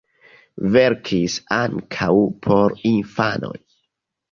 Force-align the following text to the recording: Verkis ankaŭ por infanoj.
Verkis 0.75 1.35
ankaŭ 1.59 2.09
por 2.47 2.77
infanoj. 2.95 3.57